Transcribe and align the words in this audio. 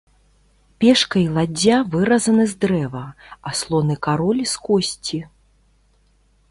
Пешка 0.83 1.17
і 1.23 1.25
ладдзя 1.35 1.77
выразаны 1.97 2.43
з 2.55 2.57
дрэва, 2.65 3.03
а 3.51 3.55
слон 3.61 3.87
і 3.97 4.01
кароль 4.09 4.43
з 4.55 4.67
косці. 4.67 5.19